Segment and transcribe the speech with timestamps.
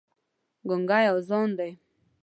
[0.67, 1.71] ګونګی اذان دی